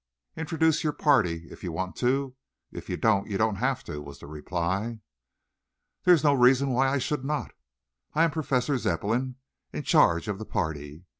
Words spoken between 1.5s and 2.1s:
if you want